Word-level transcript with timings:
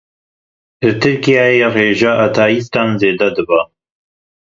Li 0.83 0.89
Tirkiyeyê 1.03 1.67
rêjeya 1.75 2.11
ateîstan 2.25 2.89
zêde 3.01 3.29
dibe. 3.35 3.59